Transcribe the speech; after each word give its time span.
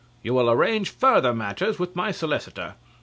You 0.23 0.33
will 0.33 0.49
arrange 0.49 0.89
further 0.89 1.31
matters 1.31 1.77
with 1.77 1.95
my 1.95 2.09
solicitor. 2.09 2.73